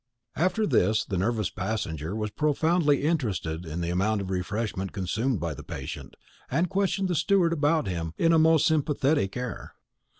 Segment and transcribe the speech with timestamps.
[0.35, 5.53] After this the nervous passenger was profoundly interested in the amount of refreshment consumed by
[5.53, 6.15] the patient,
[6.49, 9.75] and questioned the steward about him with a most sympathetic air.